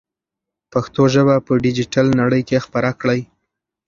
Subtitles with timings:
[0.71, 3.21] پښتو ژبه په ډیجیټل نړۍ کې خپره کړئ.